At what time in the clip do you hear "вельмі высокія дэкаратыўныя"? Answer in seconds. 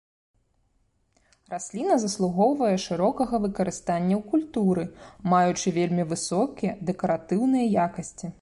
5.79-7.65